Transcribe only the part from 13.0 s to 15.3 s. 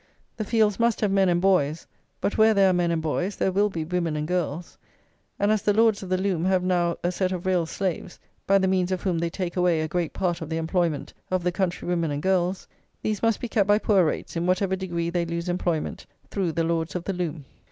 these must be kept by poor rates in whatever degree they